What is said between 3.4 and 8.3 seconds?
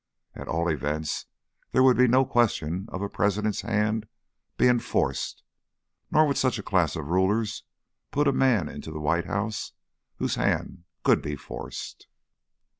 hand being forced. Nor would such a class of rulers put